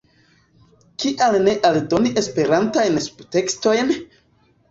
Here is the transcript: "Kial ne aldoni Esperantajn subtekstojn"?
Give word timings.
"Kial 1.03 1.35
ne 1.47 1.53
aldoni 1.69 2.13
Esperantajn 2.23 2.99
subtekstojn"? 3.09 3.93